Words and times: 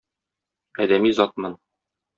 Адәми 0.87 1.15
затмын. 1.21 1.59